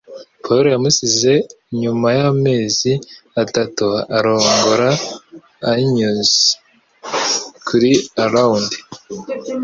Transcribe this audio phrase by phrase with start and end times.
[0.43, 1.33] Pawulo yamusize
[1.81, 2.91] nyuma y'amezi
[3.43, 3.85] atatu
[4.17, 4.89] arongora
[5.71, 6.31] Angus
[7.67, 7.91] kuri
[8.33, 8.69] reound